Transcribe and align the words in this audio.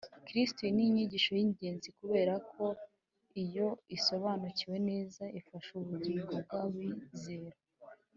Kristo. 0.27 0.59
Iyi 0.63 0.73
ni 0.75 0.83
inyigisho 0.89 1.31
y'ingenzi 1.39 1.89
kuberako, 1.97 2.63
iyo 3.43 3.67
isobanuwe 3.95 4.77
neza, 4.89 5.23
ifasha 5.39 5.69
ubugingo 5.81 6.33
bw'abizera 6.43 7.57